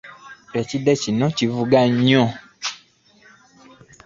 Kide 0.69 0.93
kino 1.01 1.27
kivuga 1.37 1.79
nnyo. 1.91 2.23